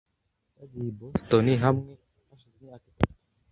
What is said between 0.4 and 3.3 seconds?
Twagiye i Boston hamwe hashize imyaka itatu.